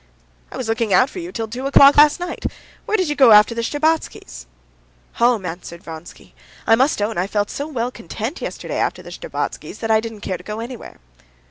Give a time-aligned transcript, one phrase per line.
[0.51, 2.45] "I was looking out for you till two o'clock last night.
[2.87, 4.47] Where did you go after the Shtcherbatskys'?"
[5.21, 6.33] "Home," answered Vronsky.
[6.65, 10.21] "I must own I felt so well content yesterday after the Shtcherbatskys' that I didn't
[10.21, 10.97] care to go anywhere."